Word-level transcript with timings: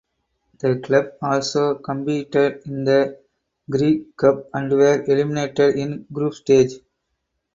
The 0.57 0.79
club 0.79 1.09
also 1.21 1.75
competed 1.75 2.63
in 2.65 2.85
the 2.85 3.19
Greek 3.69 4.17
Cup 4.17 4.49
and 4.51 4.71
were 4.71 5.03
eliminated 5.03 5.75
in 5.75 6.07
Group 6.11 6.33
Stage. 6.33 6.79